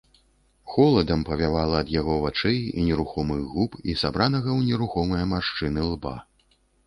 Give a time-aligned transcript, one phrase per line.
[0.75, 6.15] Холадам павявала ад яго вачэй і нерухомых губ і сабранага ў нерухомыя маршчыны лба.